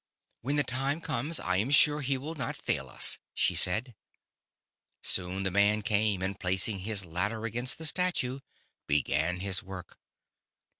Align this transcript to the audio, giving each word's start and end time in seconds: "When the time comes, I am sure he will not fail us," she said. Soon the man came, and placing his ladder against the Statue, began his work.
"When 0.41 0.55
the 0.55 0.63
time 0.63 0.99
comes, 0.99 1.39
I 1.39 1.57
am 1.57 1.69
sure 1.69 2.01
he 2.01 2.17
will 2.17 2.33
not 2.33 2.57
fail 2.57 2.89
us," 2.89 3.19
she 3.35 3.53
said. 3.53 3.93
Soon 5.03 5.43
the 5.43 5.51
man 5.51 5.83
came, 5.83 6.23
and 6.23 6.39
placing 6.39 6.79
his 6.79 7.05
ladder 7.05 7.45
against 7.45 7.77
the 7.77 7.85
Statue, 7.85 8.39
began 8.87 9.41
his 9.41 9.61
work. 9.61 9.99